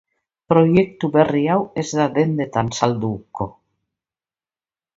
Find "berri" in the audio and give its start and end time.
1.15-1.41